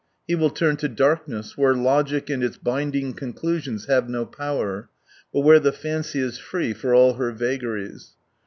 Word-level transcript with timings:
He 0.27 0.33
will 0.33 0.49
turn 0.49 0.77
to 0.77 0.89
darkness, 0.89 1.55
where 1.55 1.75
logic 1.75 2.27
and 2.27 2.43
its 2.43 2.57
binding 2.57 3.13
conclusions 3.13 3.85
have 3.85 4.09
no 4.09 4.25
power, 4.25 4.89
but 5.31 5.41
where 5.41 5.59
the 5.59 5.71
fancy 5.71 6.19
is 6.19 6.39
free 6.39 6.73
for 6.73 6.95
all 6.95 7.13
her 7.13 7.31
vagaries. 7.31 8.15